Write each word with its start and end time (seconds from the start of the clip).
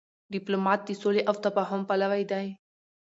ډيپلومات 0.33 0.79
د 0.85 0.89
سولي 1.01 1.21
او 1.29 1.35
تفاهم 1.45 1.81
پلوی 1.89 2.23
دی. 2.31 2.47